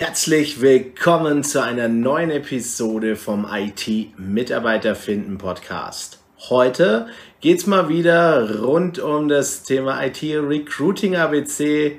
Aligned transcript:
Herzlich 0.00 0.60
willkommen 0.60 1.42
zu 1.42 1.60
einer 1.60 1.88
neuen 1.88 2.30
Episode 2.30 3.16
vom 3.16 3.44
IT 3.52 4.16
Mitarbeiter 4.16 4.94
finden 4.94 5.38
Podcast. 5.38 6.20
Heute 6.48 7.08
geht's 7.40 7.66
mal 7.66 7.88
wieder 7.88 8.60
rund 8.60 9.00
um 9.00 9.26
das 9.26 9.64
Thema 9.64 10.00
IT 10.06 10.22
Recruiting 10.22 11.16
ABC 11.16 11.98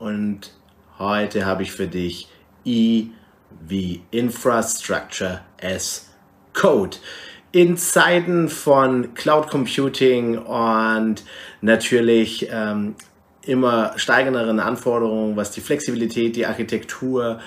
und 0.00 0.54
heute 0.98 1.46
habe 1.46 1.62
ich 1.62 1.70
für 1.70 1.86
dich 1.86 2.28
I 2.64 3.12
wie 3.64 4.02
Infrastructure 4.10 5.42
as 5.62 6.10
Code. 6.52 6.96
In 7.52 7.76
Zeiten 7.76 8.48
von 8.48 9.14
Cloud 9.14 9.50
Computing 9.50 10.36
und 10.36 11.22
natürlich 11.60 12.48
ähm, 12.50 12.96
immer 13.46 13.92
steigenderen 13.96 14.60
Anforderungen, 14.60 15.36
was 15.36 15.50
die 15.50 15.60
Flexibilität, 15.60 16.36
die 16.36 16.46
Architektur 16.46 17.40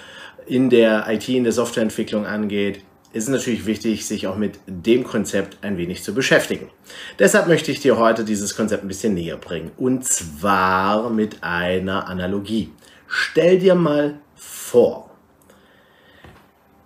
in 0.46 0.70
der 0.70 1.06
IT, 1.10 1.30
in 1.30 1.44
der 1.44 1.54
Softwareentwicklung 1.54 2.26
angeht, 2.26 2.84
ist 3.12 3.24
es 3.24 3.30
natürlich 3.30 3.66
wichtig, 3.66 4.06
sich 4.06 4.28
auch 4.28 4.36
mit 4.36 4.60
dem 4.68 5.04
Konzept 5.04 5.58
ein 5.64 5.78
wenig 5.78 6.04
zu 6.04 6.14
beschäftigen. 6.14 6.70
Deshalb 7.18 7.48
möchte 7.48 7.72
ich 7.72 7.80
dir 7.80 7.98
heute 7.98 8.24
dieses 8.24 8.56
Konzept 8.56 8.84
ein 8.84 8.88
bisschen 8.88 9.16
näher 9.16 9.38
bringen. 9.38 9.72
Und 9.78 10.06
zwar 10.06 11.10
mit 11.10 11.44
einer 11.44 12.08
Analogie. 12.08 12.72
Stell 13.08 13.58
dir 13.58 13.74
mal 13.74 14.20
vor, 14.36 15.10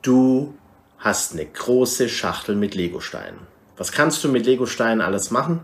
du 0.02 0.54
hast 0.98 1.34
eine 1.34 1.46
große 1.46 2.08
Schachtel 2.08 2.56
mit 2.56 2.76
Legosteinen. 2.76 3.40
Was 3.76 3.92
kannst 3.92 4.24
du 4.24 4.30
mit 4.30 4.46
Legosteinen 4.46 5.02
alles 5.02 5.32
machen? 5.32 5.62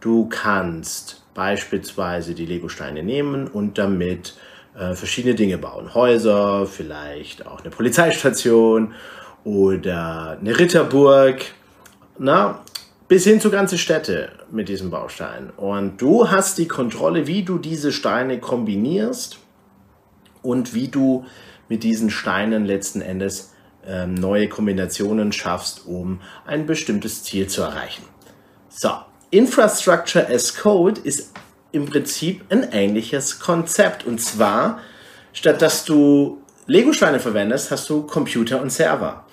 Du 0.00 0.28
kannst 0.28 1.19
beispielsweise 1.34 2.34
die 2.34 2.46
Lego-Steine 2.46 3.02
nehmen 3.02 3.46
und 3.46 3.78
damit 3.78 4.34
äh, 4.78 4.94
verschiedene 4.94 5.34
Dinge 5.34 5.58
bauen. 5.58 5.94
Häuser, 5.94 6.66
vielleicht 6.66 7.46
auch 7.46 7.60
eine 7.60 7.70
Polizeistation 7.70 8.94
oder 9.44 10.38
eine 10.40 10.58
Ritterburg, 10.58 11.44
na, 12.18 12.62
bis 13.08 13.24
hin 13.24 13.40
zu 13.40 13.50
ganze 13.50 13.78
Städte 13.78 14.30
mit 14.50 14.68
diesem 14.68 14.90
Baustein. 14.90 15.50
Und 15.56 16.00
du 16.00 16.30
hast 16.30 16.58
die 16.58 16.68
Kontrolle, 16.68 17.26
wie 17.26 17.42
du 17.42 17.58
diese 17.58 17.92
Steine 17.92 18.38
kombinierst 18.38 19.38
und 20.42 20.74
wie 20.74 20.88
du 20.88 21.24
mit 21.68 21.82
diesen 21.82 22.10
Steinen 22.10 22.64
letzten 22.64 23.00
Endes 23.00 23.52
ähm, 23.86 24.14
neue 24.14 24.48
Kombinationen 24.48 25.32
schaffst, 25.32 25.86
um 25.86 26.20
ein 26.46 26.66
bestimmtes 26.66 27.24
Ziel 27.24 27.48
zu 27.48 27.62
erreichen. 27.62 28.04
So, 28.68 28.90
Infrastructure 29.30 30.26
as 30.28 30.56
Code 30.56 31.00
ist 31.04 31.32
im 31.72 31.86
Prinzip 31.86 32.42
ein 32.50 32.68
ähnliches 32.72 33.38
Konzept. 33.38 34.04
Und 34.04 34.20
zwar, 34.20 34.80
statt 35.32 35.62
dass 35.62 35.84
du 35.84 36.42
Lego-Steine 36.66 37.20
verwendest, 37.20 37.70
hast 37.70 37.88
du 37.90 38.02
Computer 38.02 38.60
und 38.60 38.70
Server. 38.70 39.24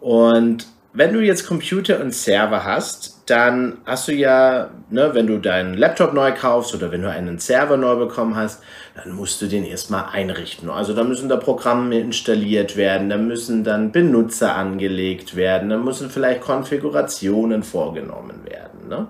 Und 0.00 0.66
wenn 0.92 1.12
du 1.12 1.20
jetzt 1.20 1.46
Computer 1.46 2.00
und 2.00 2.14
Server 2.14 2.64
hast, 2.64 3.22
dann 3.26 3.78
hast 3.84 4.08
du 4.08 4.12
ja, 4.12 4.70
ne, 4.90 5.10
wenn 5.14 5.26
du 5.26 5.38
deinen 5.38 5.74
Laptop 5.74 6.12
neu 6.12 6.32
kaufst 6.32 6.74
oder 6.74 6.90
wenn 6.90 7.02
du 7.02 7.10
einen 7.10 7.38
Server 7.38 7.76
neu 7.76 7.96
bekommen 7.96 8.36
hast, 8.36 8.62
dann 8.96 9.12
musst 9.12 9.40
du 9.40 9.46
den 9.46 9.64
erstmal 9.64 10.06
einrichten. 10.12 10.70
Also 10.70 10.94
da 10.94 11.04
müssen 11.04 11.28
da 11.28 11.36
Programme 11.36 11.98
installiert 12.00 12.76
werden, 12.76 13.10
da 13.10 13.16
müssen 13.16 13.64
dann 13.64 13.92
Benutzer 13.92 14.54
angelegt 14.54 15.36
werden, 15.36 15.70
da 15.70 15.76
müssen 15.76 16.10
vielleicht 16.10 16.40
Konfigurationen 16.40 17.62
vorgenommen 17.62 18.44
werden. 18.44 18.67
Ne? 18.88 19.08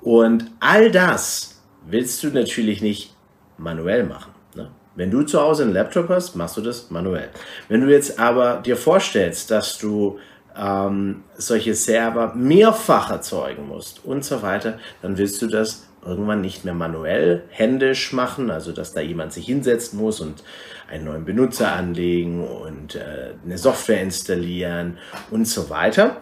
Und 0.00 0.50
all 0.60 0.90
das 0.90 1.60
willst 1.86 2.22
du 2.22 2.28
natürlich 2.28 2.82
nicht 2.82 3.14
manuell 3.58 4.04
machen. 4.04 4.32
Ne? 4.54 4.70
Wenn 4.94 5.10
du 5.10 5.22
zu 5.22 5.40
Hause 5.40 5.64
einen 5.64 5.72
Laptop 5.72 6.08
hast, 6.08 6.36
machst 6.36 6.56
du 6.56 6.60
das 6.60 6.90
manuell. 6.90 7.28
Wenn 7.68 7.80
du 7.80 7.90
jetzt 7.90 8.18
aber 8.18 8.56
dir 8.64 8.76
vorstellst, 8.76 9.50
dass 9.50 9.78
du 9.78 10.18
ähm, 10.56 11.24
solche 11.34 11.74
Server 11.74 12.34
mehrfach 12.34 13.10
erzeugen 13.10 13.68
musst 13.68 14.04
und 14.04 14.24
so 14.24 14.42
weiter, 14.42 14.78
dann 15.00 15.16
willst 15.18 15.40
du 15.42 15.46
das 15.46 15.86
irgendwann 16.04 16.40
nicht 16.40 16.64
mehr 16.64 16.74
manuell, 16.74 17.44
händisch 17.48 18.12
machen, 18.12 18.50
also 18.50 18.72
dass 18.72 18.92
da 18.92 19.00
jemand 19.00 19.32
sich 19.32 19.46
hinsetzen 19.46 19.98
muss 19.98 20.20
und 20.20 20.42
einen 20.90 21.04
neuen 21.04 21.24
Benutzer 21.24 21.72
anlegen 21.72 22.46
und 22.46 22.96
äh, 22.96 23.34
eine 23.44 23.56
Software 23.56 24.02
installieren 24.02 24.98
und 25.30 25.46
so 25.46 25.70
weiter. 25.70 26.20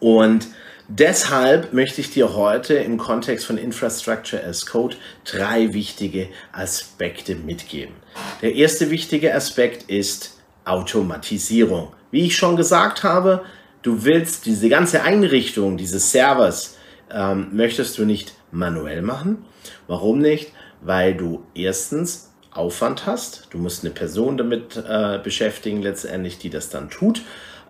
Und 0.00 0.48
Deshalb 0.88 1.72
möchte 1.72 2.00
ich 2.00 2.10
dir 2.10 2.34
heute 2.34 2.74
im 2.74 2.98
Kontext 2.98 3.46
von 3.46 3.56
Infrastructure 3.56 4.42
as 4.42 4.66
Code 4.66 4.96
drei 5.24 5.72
wichtige 5.72 6.28
Aspekte 6.52 7.36
mitgeben. 7.36 7.94
Der 8.42 8.54
erste 8.54 8.90
wichtige 8.90 9.34
Aspekt 9.34 9.88
ist 9.88 10.38
Automatisierung. 10.64 11.92
Wie 12.10 12.26
ich 12.26 12.36
schon 12.36 12.56
gesagt 12.56 13.04
habe, 13.04 13.44
du 13.82 14.04
willst 14.04 14.46
diese 14.46 14.68
ganze 14.68 15.02
Einrichtung 15.02 15.76
dieses 15.76 16.10
Servers, 16.10 16.76
ähm, 17.10 17.48
möchtest 17.52 17.98
du 17.98 18.04
nicht 18.04 18.34
manuell 18.50 19.02
machen. 19.02 19.44
Warum 19.86 20.18
nicht? 20.18 20.52
Weil 20.80 21.14
du 21.14 21.44
erstens 21.54 22.32
Aufwand 22.50 23.06
hast. 23.06 23.48
Du 23.50 23.58
musst 23.58 23.84
eine 23.84 23.94
Person 23.94 24.36
damit 24.36 24.76
äh, 24.76 25.18
beschäftigen, 25.22 25.80
letztendlich, 25.80 26.38
die 26.38 26.50
das 26.50 26.68
dann 26.68 26.90
tut. 26.90 27.22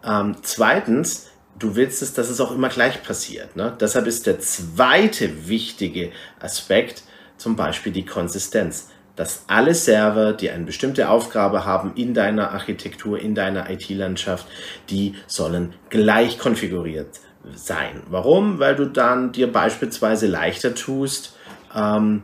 Ähm, 0.05 0.37
zweitens, 0.43 1.29
du 1.59 1.77
willst 1.77 2.03
es, 2.03 2.15
dass 2.15 2.29
es 2.29 2.41
auch 2.41 2.53
immer 2.53 2.69
gleich 2.69 3.03
passiert. 3.03 3.57
Ne? 3.57 3.77
Deshalb 3.81 4.07
ist 4.07 4.27
der 4.27 4.41
zweite 4.41 5.49
wichtige 5.49 6.13
Aspekt 6.41 7.05
zum 7.37 7.57
Beispiel 7.57 7.93
die 7.93 8.05
Konsistenz. 8.05 8.89
Dass 9.15 9.45
alle 9.47 9.75
Server, 9.75 10.33
die 10.33 10.51
eine 10.51 10.65
bestimmte 10.65 11.11
Aufgabe 11.11 11.67
haben 11.67 11.93
in 11.97 12.15
deiner 12.15 12.53
Architektur, 12.53 13.19
in 13.19 13.35
deiner 13.35 13.69
IT-Landschaft, 13.69 14.47
die 14.89 15.17
sollen 15.27 15.75
gleich 15.91 16.39
konfiguriert 16.39 17.21
sein. 17.55 18.03
Warum? 18.09 18.59
Weil 18.59 18.75
du 18.75 18.87
dann 18.87 19.33
dir 19.33 19.53
beispielsweise 19.53 20.29
leichter 20.29 20.75
tust, 20.75 21.37
ähm, 21.75 22.23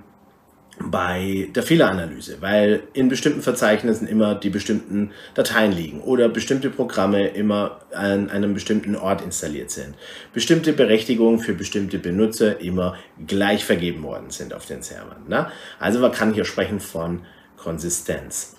bei 0.80 1.48
der 1.54 1.62
Fehleranalyse, 1.62 2.38
weil 2.40 2.82
in 2.92 3.08
bestimmten 3.08 3.42
Verzeichnissen 3.42 4.06
immer 4.06 4.34
die 4.34 4.50
bestimmten 4.50 5.12
Dateien 5.34 5.72
liegen 5.72 6.00
oder 6.00 6.28
bestimmte 6.28 6.70
Programme 6.70 7.28
immer 7.28 7.80
an 7.92 8.30
einem 8.30 8.54
bestimmten 8.54 8.96
Ort 8.96 9.22
installiert 9.22 9.70
sind. 9.70 9.94
Bestimmte 10.32 10.72
Berechtigungen 10.72 11.40
für 11.40 11.54
bestimmte 11.54 11.98
Benutzer 11.98 12.60
immer 12.60 12.96
gleich 13.26 13.64
vergeben 13.64 14.02
worden 14.02 14.30
sind 14.30 14.54
auf 14.54 14.66
den 14.66 14.82
Servern. 14.82 15.28
Ne? 15.28 15.50
Also 15.78 15.98
man 16.00 16.12
kann 16.12 16.32
hier 16.32 16.44
sprechen 16.44 16.80
von 16.80 17.22
Konsistenz. 17.56 18.54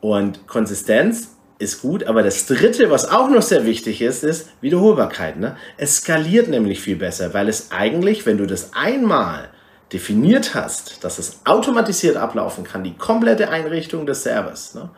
Und 0.00 0.46
Konsistenz 0.46 1.36
ist 1.58 1.82
gut, 1.82 2.04
aber 2.04 2.22
das 2.22 2.46
dritte, 2.46 2.90
was 2.90 3.10
auch 3.10 3.28
noch 3.28 3.42
sehr 3.42 3.66
wichtig 3.66 4.00
ist, 4.00 4.24
ist 4.24 4.48
Wiederholbarkeit. 4.60 5.38
Ne? 5.38 5.56
Es 5.76 5.98
skaliert 5.98 6.48
nämlich 6.48 6.80
viel 6.80 6.96
besser, 6.96 7.34
weil 7.34 7.48
es 7.48 7.70
eigentlich, 7.70 8.24
wenn 8.24 8.38
du 8.38 8.46
das 8.46 8.72
einmal 8.74 9.50
definiert 9.92 10.54
hast, 10.54 11.02
dass 11.04 11.18
es 11.18 11.40
automatisiert 11.44 12.16
ablaufen 12.16 12.64
kann, 12.64 12.84
die 12.84 12.94
komplette 12.94 13.50
Einrichtung 13.50 14.06
des 14.06 14.22
Servers, 14.22 14.74
ne? 14.74 14.90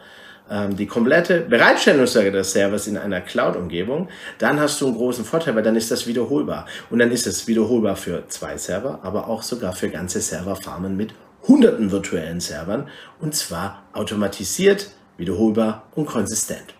ähm, 0.50 0.76
die 0.76 0.86
komplette 0.86 1.40
Bereitstellung 1.40 2.04
des 2.04 2.52
Servers 2.52 2.86
in 2.86 2.98
einer 2.98 3.20
Cloud-Umgebung, 3.20 4.08
dann 4.38 4.60
hast 4.60 4.80
du 4.80 4.86
einen 4.86 4.96
großen 4.96 5.24
Vorteil, 5.24 5.54
weil 5.54 5.62
dann 5.62 5.76
ist 5.76 5.90
das 5.90 6.06
wiederholbar. 6.06 6.66
Und 6.90 6.98
dann 6.98 7.10
ist 7.10 7.26
es 7.26 7.46
wiederholbar 7.46 7.96
für 7.96 8.28
zwei 8.28 8.56
Server, 8.58 9.00
aber 9.02 9.28
auch 9.28 9.42
sogar 9.42 9.72
für 9.72 9.88
ganze 9.88 10.20
Serverfarmen 10.20 10.96
mit 10.96 11.14
hunderten 11.46 11.90
virtuellen 11.90 12.40
Servern 12.40 12.88
und 13.20 13.34
zwar 13.34 13.84
automatisiert, 13.92 14.90
wiederholbar 15.16 15.88
und 15.94 16.06
konsistent. 16.06 16.74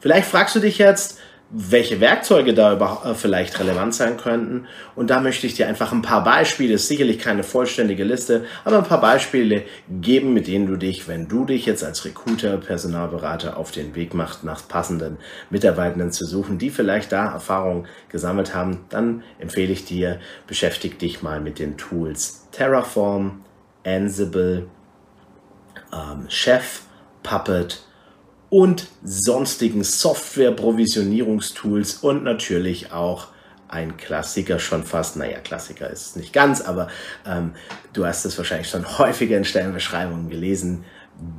Vielleicht 0.00 0.28
fragst 0.28 0.54
du 0.56 0.60
dich 0.60 0.78
jetzt, 0.78 1.18
welche 1.50 2.00
Werkzeuge 2.00 2.54
da 2.54 2.72
äh, 3.04 3.14
vielleicht 3.14 3.60
relevant 3.60 3.94
sein 3.94 4.16
könnten. 4.16 4.66
Und 4.96 5.10
da 5.10 5.20
möchte 5.20 5.46
ich 5.46 5.54
dir 5.54 5.68
einfach 5.68 5.92
ein 5.92 6.02
paar 6.02 6.24
Beispiele, 6.24 6.78
sicherlich 6.78 7.18
keine 7.18 7.42
vollständige 7.42 8.04
Liste, 8.04 8.44
aber 8.64 8.78
ein 8.78 8.84
paar 8.84 9.00
Beispiele 9.00 9.62
geben, 9.88 10.34
mit 10.34 10.46
denen 10.46 10.66
du 10.66 10.76
dich, 10.76 11.06
wenn 11.06 11.28
du 11.28 11.44
dich 11.44 11.66
jetzt 11.66 11.84
als 11.84 12.04
Recruiter, 12.04 12.56
Personalberater 12.56 13.56
auf 13.56 13.70
den 13.70 13.94
Weg 13.94 14.14
machst, 14.14 14.42
nach 14.42 14.66
passenden 14.66 15.18
Mitarbeitenden 15.50 16.10
zu 16.10 16.24
suchen, 16.24 16.58
die 16.58 16.70
vielleicht 16.70 17.12
da 17.12 17.32
Erfahrung 17.32 17.86
gesammelt 18.08 18.54
haben, 18.54 18.86
dann 18.88 19.22
empfehle 19.38 19.72
ich 19.72 19.84
dir, 19.84 20.18
beschäftige 20.46 20.96
dich 20.96 21.22
mal 21.22 21.40
mit 21.40 21.58
den 21.58 21.76
Tools 21.76 22.48
Terraform, 22.50 23.44
Ansible, 23.84 24.66
ähm, 25.92 26.26
Chef, 26.28 26.82
Puppet, 27.22 27.82
und 28.54 28.86
sonstigen 29.02 29.82
Software-Provisionierungstools 29.82 31.94
und 31.94 32.22
natürlich 32.22 32.92
auch 32.92 33.26
ein 33.66 33.96
Klassiker 33.96 34.60
schon 34.60 34.84
fast, 34.84 35.16
naja, 35.16 35.40
Klassiker 35.40 35.90
ist 35.90 36.06
es 36.06 36.14
nicht 36.14 36.32
ganz, 36.32 36.60
aber 36.60 36.86
ähm, 37.26 37.54
du 37.94 38.06
hast 38.06 38.24
es 38.24 38.38
wahrscheinlich 38.38 38.68
schon 38.68 38.86
häufiger 38.98 39.36
in 39.36 39.44
Stellenbeschreibungen 39.44 40.30
gelesen. 40.30 40.84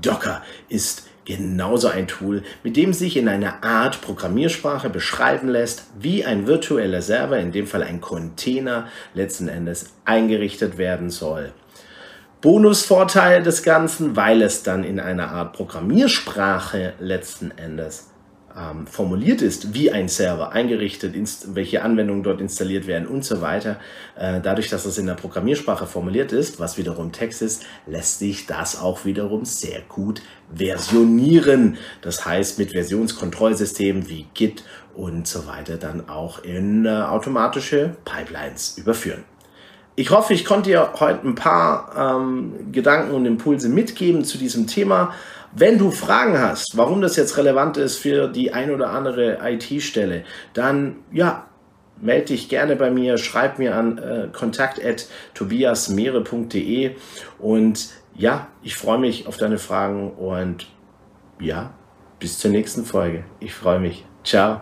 Docker 0.02 0.44
ist 0.68 1.08
genauso 1.24 1.88
ein 1.88 2.10
Tool, 2.10 2.44
mit 2.64 2.76
dem 2.76 2.92
sich 2.92 3.16
in 3.16 3.30
einer 3.30 3.64
Art 3.64 4.02
Programmiersprache 4.02 4.90
beschreiben 4.90 5.48
lässt, 5.48 5.84
wie 5.98 6.26
ein 6.26 6.48
virtueller 6.48 7.02
Server, 7.02 7.40
in 7.40 7.54
dem 7.54 7.66
Fall 7.66 7.84
ein 7.84 8.02
Container, 8.02 8.90
letzten 9.14 9.48
Endes 9.48 9.94
eingerichtet 10.04 10.78
werden 10.78 11.10
soll. 11.10 11.54
Bonusvorteil 12.46 13.42
des 13.42 13.64
Ganzen, 13.64 14.16
weil 14.16 14.44
es 14.44 14.62
dann 14.62 14.84
in 14.84 15.00
einer 15.00 15.32
Art 15.32 15.54
Programmiersprache 15.54 16.94
letzten 17.00 17.50
Endes 17.50 18.12
ähm, 18.56 18.86
formuliert 18.86 19.42
ist, 19.42 19.74
wie 19.74 19.92
ein 19.92 20.08
Server 20.08 20.52
eingerichtet, 20.52 21.16
welche 21.56 21.82
Anwendungen 21.82 22.22
dort 22.22 22.42
installiert 22.42 22.86
werden 22.86 23.08
und 23.08 23.26
so 23.26 23.42
weiter. 23.42 23.80
Äh, 24.16 24.42
dadurch, 24.42 24.70
dass 24.70 24.86
es 24.86 25.00
in 25.00 25.08
der 25.08 25.16
Programmiersprache 25.16 25.88
formuliert 25.88 26.34
ist, 26.34 26.60
was 26.60 26.78
wiederum 26.78 27.12
Text 27.12 27.42
ist, 27.42 27.64
lässt 27.88 28.20
sich 28.20 28.46
das 28.46 28.80
auch 28.80 29.06
wiederum 29.06 29.44
sehr 29.44 29.82
gut 29.90 30.22
versionieren. 30.56 31.78
Das 32.04 32.28
heißt, 32.28 32.60
mit 32.60 32.74
Versionskontrollsystemen 32.74 34.08
wie 34.08 34.28
Git 34.36 34.64
und 34.94 35.28
so 35.28 35.48
weiter 35.48 35.78
dann 35.78 36.10
auch 36.10 36.44
in 36.44 36.86
äh, 36.86 36.90
automatische 36.90 37.98
Pipelines 38.06 38.78
überführen. 38.78 39.24
Ich 39.96 40.12
hoffe, 40.12 40.34
ich 40.34 40.44
konnte 40.44 40.72
dir 40.72 40.92
heute 41.00 41.26
ein 41.26 41.36
paar 41.36 42.18
ähm, 42.18 42.72
Gedanken 42.72 43.14
und 43.14 43.26
Impulse 43.26 43.70
mitgeben 43.70 44.26
zu 44.26 44.38
diesem 44.38 44.68
Thema. 44.68 45.14
Wenn 45.54 45.78
du 45.78 45.92
Fragen 45.92 46.38
hast, 46.38 46.76
warum 46.76 47.00
das 47.00 47.16
jetzt 47.16 47.38
relevant 47.38 47.78
ist 47.78 47.98
für 47.98 48.28
die 48.28 48.52
ein 48.52 48.72
oder 48.72 48.90
andere 48.90 49.38
IT-Stelle, 49.42 50.26
dann 50.54 50.98
ja, 51.14 51.46
melde 52.02 52.26
dich 52.26 52.50
gerne 52.50 52.76
bei 52.76 52.92
mir, 52.92 53.18
schreib 53.18 53.58
mir 53.58 53.74
an 53.76 53.98
äh, 53.98 54.28
kontakt@tobiasmeere.de 54.34 56.92
und 57.40 57.88
ja, 58.18 58.48
ich 58.64 58.76
freue 58.76 59.00
mich 59.00 59.28
auf 59.28 59.38
deine 59.38 59.58
Fragen 59.58 60.12
und 60.12 60.68
ja, 61.40 61.72
bis 62.20 62.38
zur 62.40 62.52
nächsten 62.52 62.84
Folge. 62.84 63.24
Ich 63.40 63.54
freue 63.54 63.80
mich. 63.80 64.04
Ciao. 64.26 64.60